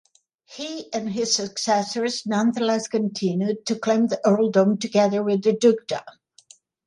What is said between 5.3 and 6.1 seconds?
the Dukedom.